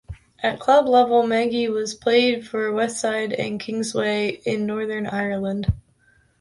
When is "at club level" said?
0.41-1.21